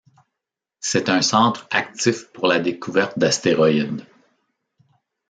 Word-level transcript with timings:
C'est 0.79 1.09
un 1.09 1.21
centre 1.21 1.67
actif 1.69 2.25
pour 2.31 2.47
la 2.47 2.57
découverte 2.59 3.19
d'astéroïdes. 3.19 4.03